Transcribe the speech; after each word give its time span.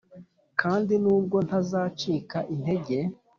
kandi 0.61 0.93
nubwo 1.03 1.37
ntazacika 1.47 2.37
intege,- 2.53 2.97